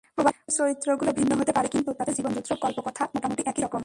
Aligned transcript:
প্রবাসে 0.15 0.51
চরিত্রগুলো 0.57 1.11
ভিন্ন 1.19 1.31
হতে 1.39 1.51
পারে 1.57 1.67
কিন্তু 1.67 1.89
তাদের 1.93 2.13
জীবনযুদ্ধ, 2.17 2.51
গল্পকথা 2.63 3.03
মোটামুটি 3.15 3.41
একই 3.45 3.61
রকম। 3.61 3.79